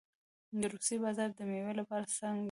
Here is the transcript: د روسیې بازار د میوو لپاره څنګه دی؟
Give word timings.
د 0.59 0.61
روسیې 0.73 0.97
بازار 1.03 1.29
د 1.37 1.39
میوو 1.49 1.77
لپاره 1.79 2.05
څنګه 2.17 2.37
دی؟ 2.37 2.39